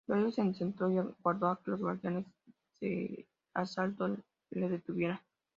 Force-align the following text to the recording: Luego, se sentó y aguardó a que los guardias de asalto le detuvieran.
Luego, 0.07 0.31
se 0.31 0.51
sentó 0.55 0.89
y 0.89 0.97
aguardó 0.97 1.49
a 1.51 1.61
que 1.61 1.69
los 1.69 1.79
guardias 1.81 2.25
de 2.79 3.27
asalto 3.53 4.07
le 4.49 4.67
detuvieran. 4.67 5.19